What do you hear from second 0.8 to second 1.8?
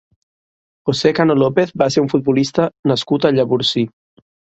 José Cano López